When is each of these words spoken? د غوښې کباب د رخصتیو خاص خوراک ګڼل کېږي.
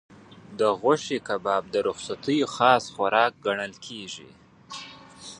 د 0.59 0.61
غوښې 0.79 1.17
کباب 1.27 1.63
د 1.73 1.75
رخصتیو 1.87 2.47
خاص 2.55 2.83
خوراک 2.93 3.31
ګڼل 3.45 3.73
کېږي. 3.85 4.29